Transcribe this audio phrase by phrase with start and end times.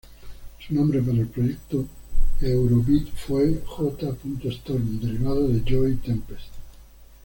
[0.57, 1.85] Su nombre para el proyecto
[2.41, 4.15] eurobeat fue "J.
[4.49, 6.47] Storm", derivado de Joey Tempest.